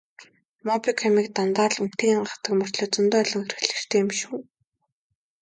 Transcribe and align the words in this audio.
Мобикомыг 0.65 1.27
дандаа 1.35 1.69
л 1.73 1.77
үнэтэйг 1.83 2.13
нь 2.15 2.23
гайхдаг 2.25 2.51
мөртөө 2.57 2.85
зөндөө 2.93 3.19
л 3.25 3.25
олон 3.29 3.45
хэрэглэгчтэй 3.53 3.97
юм 4.01 4.07
биш 4.09 4.21
үү? 4.33 4.39